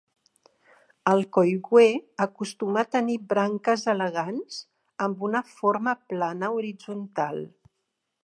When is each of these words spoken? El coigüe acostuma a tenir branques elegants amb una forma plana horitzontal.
El 1.09 1.19
coigüe 1.35 1.89
acostuma 2.25 2.81
a 2.85 2.89
tenir 2.95 3.17
branques 3.35 3.85
elegants 3.93 4.57
amb 5.07 5.23
una 5.29 5.45
forma 5.53 5.95
plana 6.15 6.49
horitzontal. 6.57 7.41